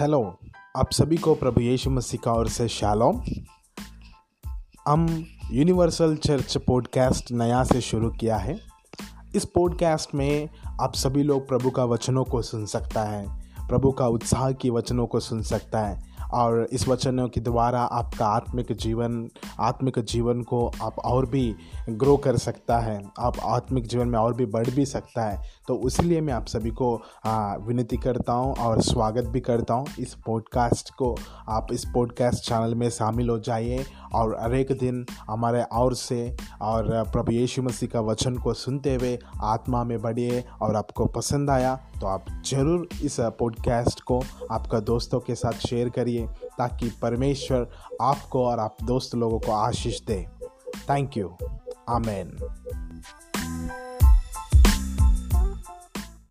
[0.00, 0.38] Hello,
[0.76, 3.22] आप सभी को प्रभु यीशु मसीह का ओर से शालोम।
[4.88, 8.60] हम यूनिवर्सल चर्च पॉडकास्ट नया से शुरू किया है।
[9.34, 10.48] इस पॉडकास्ट में
[10.80, 13.26] आप सभी लोग प्रभु का वचनों को सुन सकता है,
[13.68, 16.02] प्रभु का उत्साह की वचनों को सुन सकता है।
[16.34, 19.28] और इस वचनों के द्वारा आपका आत्मिक जीवन
[19.60, 21.54] आत्मिक जीवन को आप और भी
[21.90, 25.80] ग्रो कर सकता है। आप आत्मिक जीवन में और भी बढ़ भी सकता है। तो
[25.86, 26.94] इसलिए मैं आप सभी को
[27.66, 31.14] विनती करता हूँ और स्वागत भी करता हूँ। इस पॉडकास्ट को
[31.48, 36.36] आप इस पॉडकास्ट चैनल में शामिल हो जाइए और हर एक दिन हमारे और से
[36.62, 41.50] और प्रभु यीशु मसीह का वचन को सुनते हुए आत्मा में बढ़िए और आपको पसंद
[41.50, 46.26] आया तो आप ज़रूर इस पॉडकास्ट को आपका दोस्तों के साथ शेयर करिए
[46.58, 47.68] ताकि परमेश्वर
[48.02, 50.26] आपको और आप दोस्त लोगों को आशीष दे।
[50.90, 51.36] Thank you
[51.88, 52.36] amen